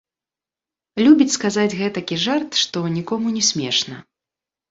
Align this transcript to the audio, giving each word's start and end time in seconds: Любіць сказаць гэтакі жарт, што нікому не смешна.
Любіць 1.05 1.33
сказаць 1.37 1.75
гэтакі 1.81 2.17
жарт, 2.25 2.51
што 2.63 2.79
нікому 2.97 3.27
не 3.37 3.43
смешна. 3.49 4.01